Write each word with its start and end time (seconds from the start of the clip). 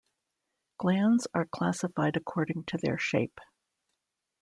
Glands 0.79 1.27
are 1.31 1.45
classified 1.45 2.17
according 2.17 2.63
to 2.63 2.77
their 2.81 2.97
shape. 2.97 3.39